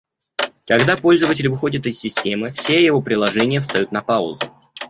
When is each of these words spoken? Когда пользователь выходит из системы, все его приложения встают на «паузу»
Когда 0.65 0.97
пользователь 0.97 1.47
выходит 1.47 1.85
из 1.85 1.99
системы, 1.99 2.49
все 2.49 2.83
его 2.83 3.03
приложения 3.03 3.61
встают 3.61 3.91
на 3.91 4.01
«паузу» 4.01 4.41